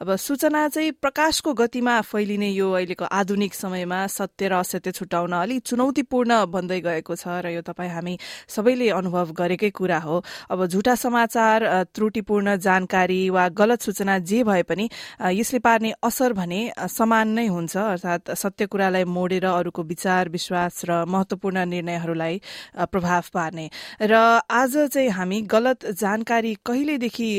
[0.00, 5.60] अब सूचना चाहिँ प्रकाशको गतिमा फैलिने यो अहिलेको आधुनिक समयमा सत्य र असत्य छुटाउन अलिक
[5.60, 8.16] चुनौतीपूर्ण बन्दै गएको छ र यो तपाईँ हामी
[8.48, 14.62] सबैले अनुभव गरेकै कुरा हो। अब झुटा समाचार त्रुटिपूर्ण जानकारी वा गलत सूचना जे भए
[14.64, 14.88] पनि
[15.36, 21.04] यसले पार्ने असर भने समान नै हुन्छ। अर्थात सत्य कुरालाई मोडेर अरूको विचार विश्वास र
[21.04, 22.40] महत्वपूर्ण निर्णयहरूलाई
[22.88, 23.68] प्रभाव पार्ने।
[24.00, 27.30] र आज चाहिँ हामी गलत जानकारी कहिलेदेखि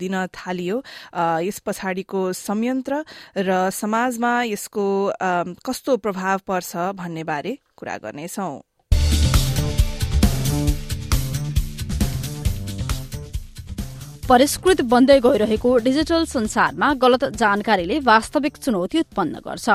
[0.00, 0.82] दिन थालियो?
[1.44, 3.02] यस पछाडि को संयन्त्र
[3.38, 4.86] र समाजमा यसको
[5.66, 8.48] कस्तो प्रभाव पर्छ भन्ने बारे कुरा गर्नेछौ।
[14.26, 19.68] परिष्कृत बन्दै गइरहेको डिजिटल संसारमा गलत जानकारीले वास्तविक चुनौती उत्पन्न गर्छ।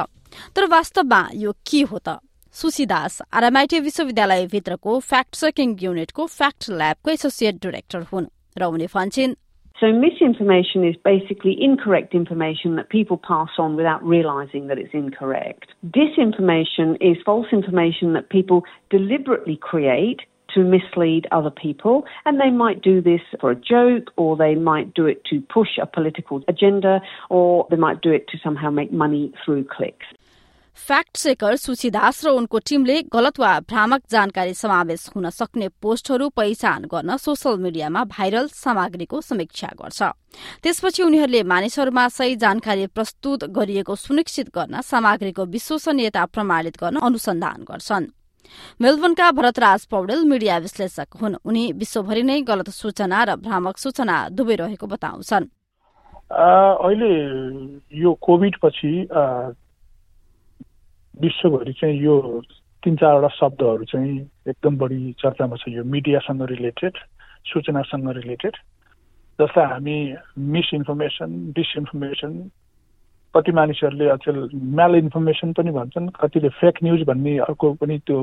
[0.56, 2.20] तर वास्तवमा यो के हो त?
[2.56, 8.28] सुशी दास आरएमआईटी विश्वविद्यालयभित्रको फ्याक्ट चेकिङ युनिटको फ्याक्ट ल्याबको एसोसिएट डिरेक्टर हुन्
[8.60, 9.36] र उनी भन्छन्
[9.82, 15.74] So misinformation is basically incorrect information that people pass on without realizing that it's incorrect.
[15.88, 20.20] Disinformation is false information that people deliberately create
[20.54, 22.06] to mislead other people.
[22.26, 25.80] And they might do this for a joke, or they might do it to push
[25.82, 30.06] a political agenda, or they might do it to somehow make money through clicks.
[30.78, 36.30] Fact checker Sushi Das र उनको टीमले गलत वा भ्रामक जानकारी समावेश हुन सक्ने पोस्टहरू
[36.32, 40.02] पहिचान गर्न सोसल मिडियामा भाइरल सामग्रीको समीक्षा गर्छ।
[40.64, 48.06] त्यसपछि उनीहरूले मानिसहरूमा सही जानकारी प्रस्तुत गरिएको सुनिश्चित गर्न सामग्रीको विश्वसनीयता प्रमाणित गर्न अनुसन्धान गर्छन्।
[48.82, 54.56] मेलबर्नका भरतराज पौडेल मिडिया विश्लेषक हुन्। उनी विश्वभरि नै गलत सूचना र भ्रामक सूचना दुवै
[54.56, 55.46] रहेको बताउँछन्
[56.32, 57.12] अहिले
[57.94, 58.92] यो कोभिड पछि
[61.20, 62.42] विश्वभरि चाहिँ यो
[62.84, 64.16] तिन चारवटा शब्दहरू चाहिँ
[64.48, 66.98] एकदम बढी चर्चामा छ। यो मिडियासँग रिलेटेड
[67.46, 68.56] सूचनासँग रिलेटेड
[69.40, 69.98] जसलाई हामी
[70.56, 72.34] मिसइन्फर्मेसन डिसइन्फर्मेसन
[73.36, 78.18] कति मानिसहरूले अचेल म्याल इन्फर्मेसन पनि भन्छन् कतिले फेक न्युज भन्ने अर्को पनि त्यो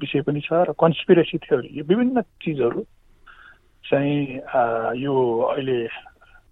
[0.00, 2.82] विषय पनि छ र कन्सपिरेसी थ्योरी यो विभिन्न चिजहरू
[3.84, 4.20] चाहिँ
[5.00, 5.14] यो
[5.54, 5.78] अहिले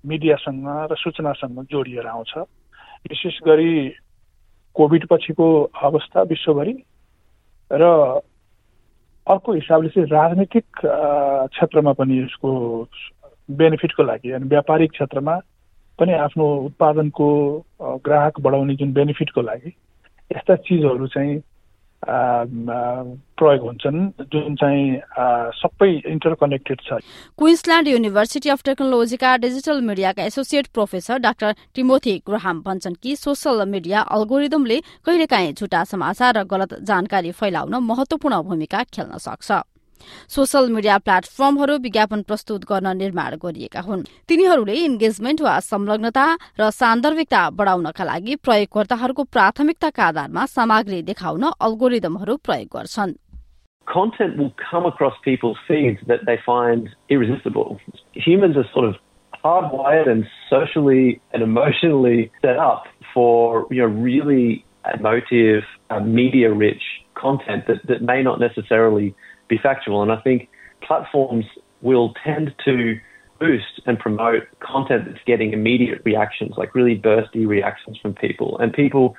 [0.05, 2.33] मिडियासँग र सूचनासँग जोडिएर आउँछ।
[3.11, 3.73] विशेष गरी
[4.75, 5.49] कोभिड पछिको
[5.83, 6.83] अवस्था विश्वभरि।
[7.73, 7.85] र
[9.27, 12.51] अर्को हिसाबले चाहिँ राजनैतिक क्षेत्रमा पनि यसको
[13.51, 15.35] बेनिफिटको लागि अनि व्यापारिक क्षेत्रमा
[15.99, 17.29] पनि आफ्नो उत्पादनको
[18.05, 19.73] ग्राहक बढाउने जुन बेनिफिटको लागि
[20.31, 21.39] यस्ता चिजहरू चाहिँ
[22.05, 24.01] प्रयोग हुन्छन्
[24.33, 25.01] जुन चाहिँ
[25.55, 26.99] सबै इन्टरकनेक्टेड छ।
[27.39, 34.01] क्विन्सल्यान्ड युनिभर्सिटी अफ टेक्नोलोजीका digital मिडियाका associate professor doctor Timothy Graham भन्छन् कि सोसल मिडिया
[34.15, 39.51] अल्गोरिदमले कहिलेकाहीँ झुटा समाचार र गलत जानकारी फैलाउन महत्वपूर्ण भूमिका खेल्न सक्छ।
[40.35, 46.27] सोसल मिडिया प्लेटफर्महरू विज्ञापन प्रस्तुत गर्न निर्माण गरिएका हुन् तिनीहरूले इन्गेजमेन्ट वा संलग्नता
[46.61, 53.15] र सान्दर्भिकता बढाउनका लागि प्रयोगकर्ताहरूको प्राथमिकताका आधारमा सामग्री देखाउन अल्गोरिदमहरू प्रयोग गर्छन्
[53.87, 57.81] Content will come across people's feeds that they find irresistible.
[58.13, 58.97] Humans are sort of
[59.45, 62.85] hardwired and socially and emotionally set up
[63.15, 66.83] for you know really emotive, uh, media-rich
[67.15, 69.15] content that, that may not necessarily
[69.48, 70.02] be factual.
[70.02, 70.50] And I think
[70.82, 71.46] platforms
[71.82, 73.00] will tend to
[73.40, 78.58] boost and promote content that's getting immediate reactions, like really bursty reactions from people.
[78.60, 79.16] And people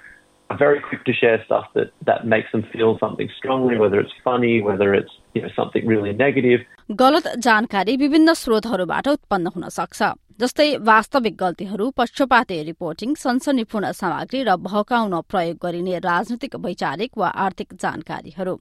[0.50, 4.12] are very quick to share stuff that, that makes them feel something strongly, whether it's
[4.22, 6.60] funny, whether it's you know something really negative.
[6.90, 10.02] गलत जानकारी विभिन्न स्रोतहरूबाट उत्पन्न हुन सक्छ
[10.39, 17.73] जस्तै वास्तविक गल्तीहरू पक्षपाती रिपोर्टिङ सनसनीपूर्ण सामग्री र भहकाउन प्रयोग गरिने राजनैतिक वैचारिक वा आर्थिक
[17.75, 18.53] जानकारीहरू।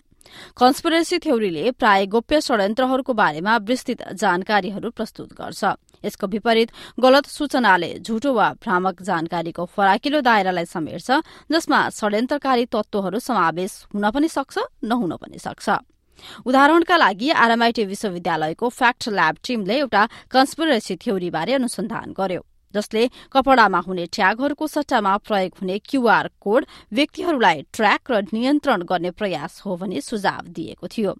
[0.59, 5.63] कन्सपिरेसी थ्योरीले प्राय गोप्य षड्यन्त्रहरूको बारेमा विस्तृत जानकारीहरू प्रस्तुत गर्छ।
[6.05, 6.69] यसको विपरीत
[6.99, 11.09] गलत सूचनाले झुटो वा भ्रामक जानकारीको फराकिलो दायरालाई समेट्छ
[11.53, 15.79] जसमा षड्यन्त्रकारी तत्वहरू समावेश हुन पनि सक्छ नहुन पनि सक्छ।
[16.47, 22.43] उदाहरणका लागि आरएमआईटी विश्वविद्यालयको फ्याक्ट ल्याब टीमले एउटा कन्सपिरेसी थ्योरीबारे अनुसन्धान गर्यो
[22.75, 29.63] जसले कपडामा हुने ट्यागहरूको सट्टामा प्रयोग हुने क्यूआर कोड व्यक्तिहरूलाई ट्र्याक र नियन्त्रण गर्ने प्रयास
[29.65, 31.15] हो भनी सुझाव दिएको थियो।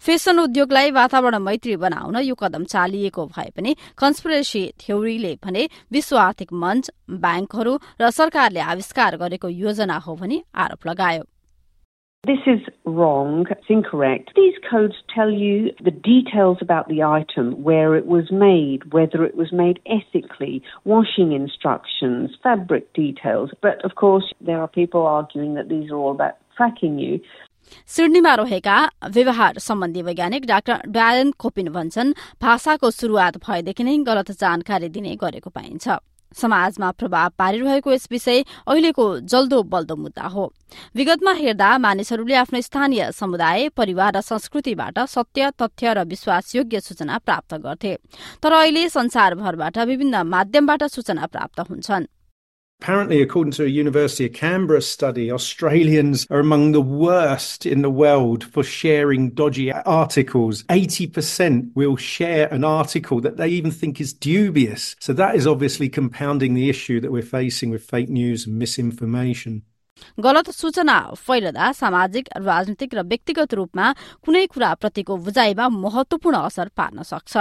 [0.00, 6.52] फेसन उद्योगलाई वातावरण मैत्री बनाउन यो कदम चालिएको भए पनि कन्सपिरेसी थ्योरीले भने विश्व आर्थिक
[6.52, 6.90] मञ्च
[7.24, 11.24] ब्याङ्कहरू र सरकारले आविष्कार गरेको योजना हो भनी आरोप लगायो।
[12.27, 13.45] This is wrong.
[13.49, 14.31] It's incorrect.
[14.35, 19.35] These codes tell you the details about the item, where it was made, whether it
[19.37, 23.51] was made ethically, washing instructions, fabric details.
[23.61, 27.21] But of course, there are people arguing that these are all about tracking you.
[27.95, 28.77] सिडनीमा रहेका
[29.15, 35.49] व्यवहार सम्बन्धी वैज्ञानिक doctor डायन कोपिन भन्छन् भाषाको शुरूआत भएदेखि नै गलत जानकारी दिने गरेको
[35.49, 35.99] पाइन्छ
[36.36, 40.52] समाजमा प्रभाव पारिरहेको यस विषय अहिलेको जल्दो बल्दो मुद्दा हो।
[40.96, 47.54] विगतमा हेर्दा मानिसहरूले आफ्नो स्थानीय समुदाय परिवार र संस्कृतिबाट सत्य तथ्य र विश्वासयोग्य सूचना प्राप्त
[47.54, 47.98] गर्थे।
[48.42, 52.06] तर अहिले संसारभरबाट विभिन्न माध्यमबाट सूचना प्राप्त हुन्छन्।
[52.81, 57.89] Apparently, according to a University of Canberra study, Australians are among the worst in the
[57.89, 60.63] world for sharing dodgy articles.
[60.63, 64.95] 80% will share an article that they even think is dubious.
[64.99, 69.63] So that is obviously compounding the issue that we're facing with fake news and misinformation.
[70.21, 73.85] गलत सूचना फैलदा सामाजिक राजनीतिक र व्यक्तिगत रूपमा
[74.25, 77.37] कुनै कुराप्रतिको बुझाइमा महत्वपूर्ण असर पार्न सक्छ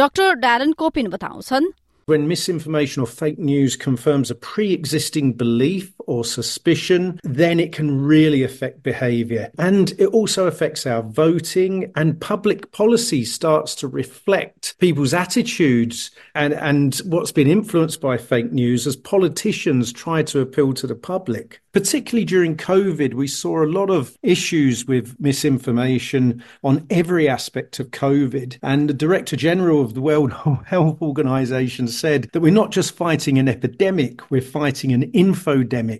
[0.00, 1.66] डाक्टर ड्यारन कोपिन बताउँछन्
[2.07, 8.01] when misinformation or fake news confirms a pre existing belief or suspicion, then it can
[8.01, 9.51] really affect behavior.
[9.59, 16.53] And it also affects our voting, and public policy starts to reflect people's attitudes and,
[16.53, 21.61] and what's been influenced by fake news as politicians try to appeal to the public.
[21.73, 27.91] Particularly during COVID, we saw a lot of issues with misinformation on every aspect of
[27.91, 28.57] COVID.
[28.63, 30.33] And the Director General of the World
[30.65, 35.96] Health Organization said that we're not just fighting an epidemic, we're fighting an infodemic.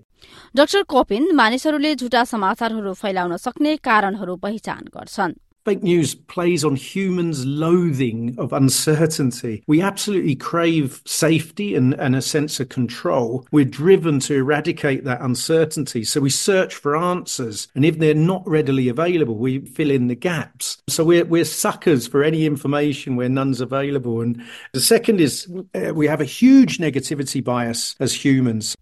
[0.57, 5.35] Doctor Coppin मानिसहरूले झुटा समाचारहरू फैलाउन सक्ने कारणहरू पहिचान गर्छन्
[5.65, 9.63] Fake news plays on humans' loathing of uncertainty.
[9.69, 13.47] We absolutely crave safety and, and a sense of control.
[13.53, 16.03] We're driven to eradicate that uncertainty.
[16.03, 17.69] So we search for answers.
[17.77, 20.83] And if they're not readily available, we fill in the gaps.
[20.89, 24.21] So we're, we're suckers for any information where none's available.
[24.21, 24.43] And
[24.73, 25.47] the second is
[25.77, 28.77] uh, we have a huge negativity bias as humans.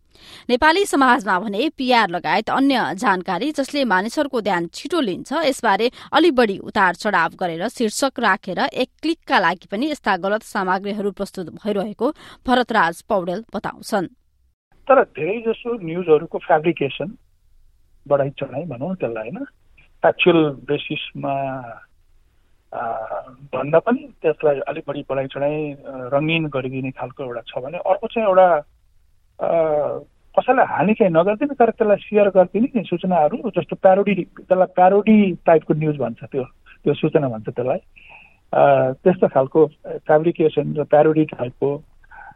[0.49, 6.57] Nepali समाजमा भने PR लगायत अन्य जानकारी जसले मानिसहरूको ध्यान छिटो लिन्छ यसबारे अलि बढी
[6.63, 12.11] उतार चढाव गरेर शीर्षक राखेर एक क्लिकका लागि पनि यस्ता गलत सामग्रीहरू प्रस्तुत भइरहेको
[12.47, 14.07] भरतराज पौडेल बताउँछन्।
[14.87, 17.15] तर धेरै जसो न्युजहरूको फेब्रिकेसन
[18.05, 19.45] बढाइ चढाइ भनौँ त्यसलाई होइन?
[20.03, 20.39] एक्चुअल
[20.69, 21.35] बेसिसमा
[23.53, 25.55] भन्दा पनि त्यसलाई अलिक बढी बढाइ चढाइ
[26.13, 28.47] रङ्गिन गरिदिने खालको एउटा छ भने अर्को चाहिँ एउटा
[30.39, 35.73] कसैलाई हानि चाहिँ नगरिदिने तर त्यसलाई सेयर गरिदिने नि सूचनाहरू जस्तो प्यारोडी त्यसलाई प्यारोडी टाइपको
[35.73, 36.43] न्युज भन्छ त्यो
[36.83, 37.79] त्यो सूचना भन्छ त्यसलाई।
[39.03, 39.65] त्यस्तो खालको
[40.07, 41.69] फेब्रिकेसन र प्यारोडी टाइपको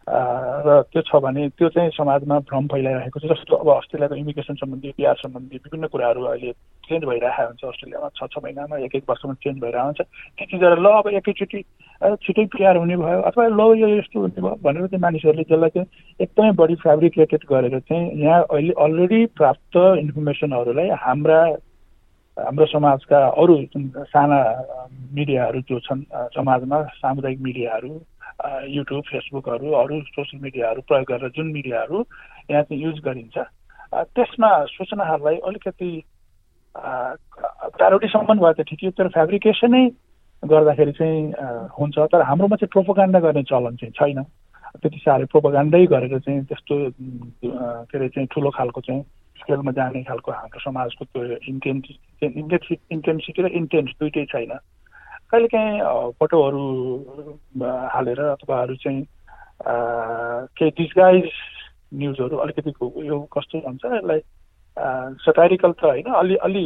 [0.09, 4.89] र त्यो छ भने त्यो चाहिँ समाजमा भ्रम फैलाइरहेको छ जस्तो अब अस्ट्रेलियाको इमिग्रेसन सम्बन्धी
[4.97, 6.51] बिहार सम्बन्धी विभिन्न कुराहरू अहिले
[6.89, 10.81] चेन्ज भइरहेको हुन्छ। अस्ट्रेलियामा छ छ महिनामा एक एक वर्षमा चेन्ज भइरहेको हुन्छ। ती चिजहरू
[10.81, 11.61] ल अब एकैचोटि
[12.25, 15.87] छिटै पिआर हुने भयो अथवा ल यो यस्तो हुने भयो भनेर चाहिँ मानिसहरूले त्यसलाई चाहिँ
[16.19, 21.39] एकदमै बढी फेब्रिकेटेड गरेर चाहिँ यहाँ अहिले अलरेडी प्राप्त इन्फर्मेसनहरूलाई हाम्रा
[22.37, 23.55] हाम्रो समाजका अरू
[24.09, 24.39] साना
[25.13, 26.01] मिडियाहरू जो छन्
[26.33, 27.93] समाजमा सामुदायिक मिडियाहरू
[28.75, 31.97] युट्युब फेसबुकहरू अरू सोसियल मिडियाहरू प्रयोग गरेर जुन मिडियाहरू
[32.51, 33.37] यहाँ चाहिँ युज गरिन्छ
[34.15, 35.91] त्यसमा सूचनाहरूलाई अलिकति
[36.75, 39.83] प्यारोडीसम्म भयो त ठिकै तर फेब्रिकेसनै
[40.43, 41.19] गर्दाखेरि चाहिँ
[41.79, 44.23] हुन्छ। तर हाम्रोमा चाहिँ प्रोपोगान्डा गर्ने चलन चाहिँ छैन।
[44.79, 46.75] त्यति साह्रै प्रोपोगान्डै गरेर चाहिँ त्यस्तो
[47.43, 47.47] के
[47.97, 49.01] अरे चाहिँ ठुलो खालको चाहिँ
[49.41, 51.85] स्केलमा जाने खालको हाम्रो समाजको त्यो इन्टेन्स
[52.23, 54.53] इन्टेन्सिटी र इन्टेन्स दुइटै छैन।
[55.31, 55.81] कहिलेकाहीँ
[56.19, 56.63] फोटोहरू
[57.99, 59.05] हालेर अथवा अरू चाहिँ
[60.57, 61.29] केही डिस्गाइज
[61.93, 62.71] न्युजहरू अलिकति
[63.07, 64.21] यो कस्तो हुन्छ यसलाई
[65.25, 66.65] सटारिकल त होइन अलि अलि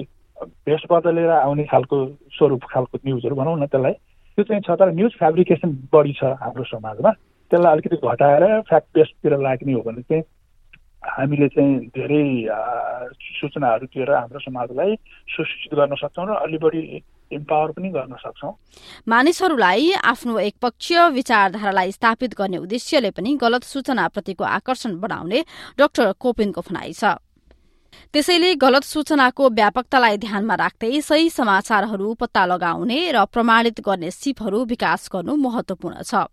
[0.67, 1.97] भेष बदलेर आउने खालको
[2.37, 3.93] स्वरूप खालको न्युजहरू भनौँ न त्यसलाई।
[4.37, 7.11] त्यो चाहिँ छ तर न्युज फेब्रिकेसन बढी छ हाम्रो समाजमा।
[7.51, 10.23] त्यसलाई अलिकति घटाएर फ्याक्ट बेसतिर लाग्ने हो भने चाहिँ
[11.07, 12.23] हामीले चाहिँ धेरै
[13.39, 14.95] सूचनाहरू दिएर हाम्रो समाजलाई
[15.35, 16.83] सुशिक्षित गर्न सक्छौँ र अलि बढी
[17.31, 18.53] इम्पावर पनि गर्न सक्छौँ।
[19.07, 25.39] मानिसहरूलाई आफ्नो एकपक्षीय विचारधारालाई स्थापित गर्ने उद्देश्यले पनि गलत सूचनाप्रतिको आकर्षण बढाउने
[25.79, 27.15] डाक्टर कोपिनको भनाइ छ।
[28.13, 35.09] त्यसैले गलत सूचनाको व्यापकतालाई ध्यानमा राख्दै सही समाचारहरू पत्ता लगाउने र प्रमाणित गर्ने सिपहरू विकास
[35.13, 36.25] गर्नु महत्वपूर्ण छ।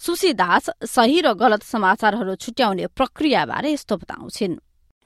[0.00, 4.60] सुशी दास सही र गलत समाचारहरू छुट्याउने प्रक्रियाबारे यस्तो बताउँछिन्।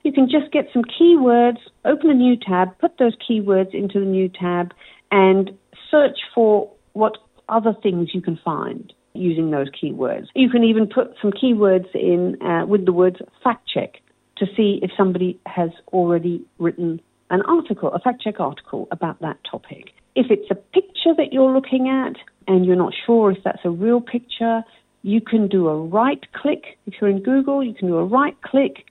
[0.04, 4.06] You can just get some keywords, open a new tab, put those keywords into the
[4.06, 4.72] new tab,
[5.10, 5.50] and
[5.90, 10.26] search for what other things you can find using those keywords.
[10.34, 14.00] You can even put some keywords in uh, with the words fact check
[14.36, 17.00] to see if somebody has already written
[17.30, 19.92] an article, a fact check article about that topic.
[20.14, 23.70] If it's a picture that you're looking at and you're not sure if that's a
[23.70, 24.62] real picture,
[25.02, 26.78] you can do a right click.
[26.86, 28.86] If you're in Google, you can do a right click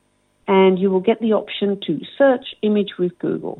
[0.47, 3.55] and you will get the option to search image with Google.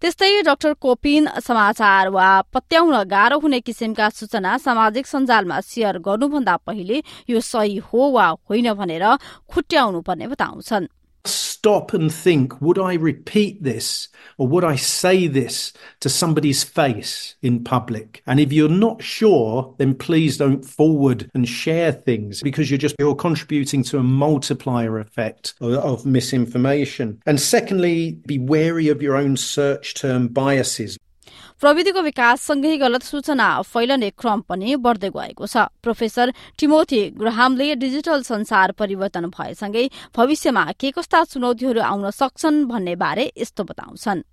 [0.00, 7.02] त्यस्तै doctor Coppin समाचार वा पत्याउन गाह्रो हुने किसिमका सूचना सामाजिक सञ्जालमा share गर्नुभन्दा पहिले
[7.30, 9.04] यो सही हो वा होइन भनेर
[9.52, 10.88] खुट्याउनु पर्ने बताउँछन्
[11.24, 14.08] stop and think would I repeat this
[14.38, 18.22] or would I say this to somebody's face in public?
[18.26, 22.96] And if you're not sure, then please don't forward and share things because you're just
[22.98, 27.20] you're contributing to a multiplier effect of, of misinformation.
[27.26, 30.96] And secondly, be wary of your own search term biases.
[31.60, 38.72] प्रविधिको विकाससँगै गलत सूचना फैलने क्रम पनि बढ्दै गएको छ। Professor Timothy ग्राहामले digital संसार
[38.80, 39.84] परिवर्तन भएसँगै
[40.16, 44.24] भविष्यमा के कस्ता चुनौतीहरू आउन सक्छन् भन्ने बारे यस्तो बताउँछन्।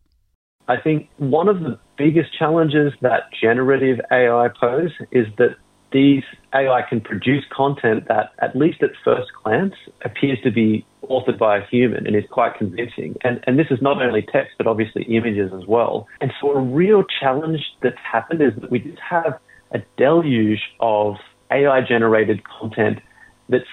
[0.67, 5.59] I think one of the biggest challenges that generative AI pose is that
[5.91, 11.37] these AI can produce content that, at least at first glance, appears to be authored
[11.37, 13.15] by a human and is quite convincing.
[13.23, 16.07] And, and this is not only text, but obviously images as well.
[16.19, 19.39] And so a real challenge that's happened is that we just have
[19.71, 21.15] a deluge of
[21.51, 22.99] AI generated content
[23.49, 23.65] that's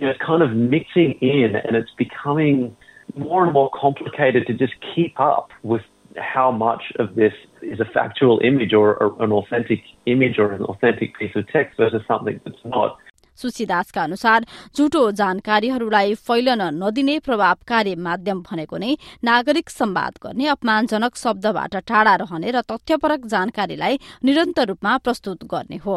[0.00, 2.76] you know, kind of mixing in and it's becoming
[3.14, 5.82] more and more complicated to just keep up with
[6.16, 11.18] how much of this is a factual image or, an authentic image or an authentic
[11.18, 12.98] piece of text versus something that's not.
[13.38, 14.44] सुशीदासका अनुसार
[14.76, 22.50] झुटो जानकारीहरूलाई फैलन नदिने प्रभावकारी माध्यम भनेको नै नागरिक सम्वाद गर्ने अपमानजनक शब्दबाट टाढा रहने
[22.50, 25.96] र तथ्यपरक जानकारीलाई निरन्तर रूपमा प्रस्तुत गर्ने हो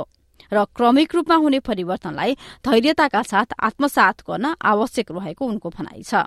[0.52, 6.24] र क्रमिक रूपमा हुने परिवर्तनलाई धैर्यताका साथ आत्मसात गर्न आवश्यक रहेको उनको भनाइ छ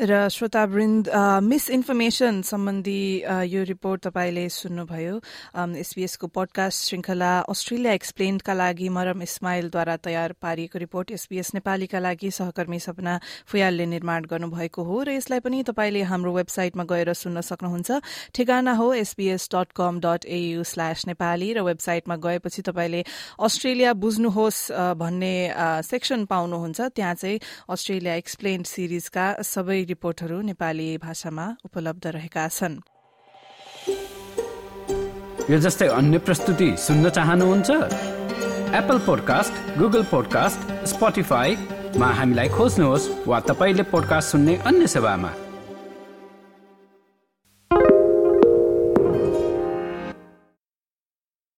[0.00, 1.08] र श्रोतावृन्द
[1.44, 3.02] मिसइन्फर्मेसन सम्बन्धी
[3.52, 5.16] यो रिपोर्ट तपाईँले सुन्नुभयो।
[5.76, 12.78] एसबीएसको पडकास्ट श्रृङ्खला अस्ट्रेलिया एक्सप्लेन्डका लागि मरम इस्माइलद्वारा तयार पारिएको रिपोर्ट एसबीएस नेपालीका लागि सहकर्मी
[12.80, 18.00] सपना फुयालले निर्माण गर्नुभएको हो र यसलाई पनि तपाईँले हाम्रो वेबसाइटमा गएर सुन्न सक्नुहुन्छ।
[18.32, 23.04] ठेगाना हो SBS dot com dot AU slash Nepali र वेबसाइटमा गएपछि तपाईँले
[23.36, 24.60] अस्ट्रेलिया बुझ्नुहोस्
[24.96, 25.34] भन्ने
[25.84, 32.78] सेक्सन पाउनुहुन्छ। त्यहाँ चाहिँ अस्ट्रेलिया एक्सप्लेन्ड सिरिजका सबै रिपोर्टहरू नेपाली भाषामा उपलब्ध रहेका छन्।
[35.50, 37.70] यो जस्तै अन्य प्रस्तुति सुन्न चाहनुहुन्छ?
[38.80, 45.30] एप्पल पोडकास्ट गुगल पोडकास्ट स्पोटिफाईमा हामीलाई खोज्नुहोस् वा तपाईँले पोडकास्ट सुन्ने अन्य सेवामा।